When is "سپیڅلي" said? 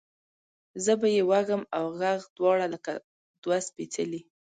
3.67-4.21